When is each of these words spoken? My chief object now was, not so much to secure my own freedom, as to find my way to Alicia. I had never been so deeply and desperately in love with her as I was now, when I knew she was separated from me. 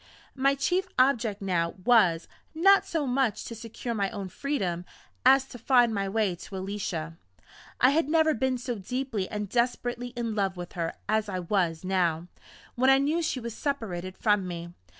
My 0.33 0.55
chief 0.55 0.87
object 0.97 1.43
now 1.43 1.75
was, 1.85 2.27
not 2.55 2.87
so 2.87 3.05
much 3.05 3.45
to 3.45 3.53
secure 3.53 3.93
my 3.93 4.09
own 4.09 4.29
freedom, 4.29 4.83
as 5.27 5.45
to 5.49 5.59
find 5.59 5.93
my 5.93 6.09
way 6.09 6.33
to 6.33 6.57
Alicia. 6.57 7.17
I 7.79 7.91
had 7.91 8.09
never 8.09 8.33
been 8.33 8.57
so 8.57 8.73
deeply 8.73 9.29
and 9.29 9.47
desperately 9.47 10.07
in 10.15 10.33
love 10.33 10.57
with 10.57 10.73
her 10.73 10.93
as 11.07 11.29
I 11.29 11.37
was 11.37 11.83
now, 11.83 12.25
when 12.73 12.89
I 12.89 12.97
knew 12.97 13.21
she 13.21 13.39
was 13.39 13.53
separated 13.53 14.17
from 14.17 14.47
me. 14.47 14.73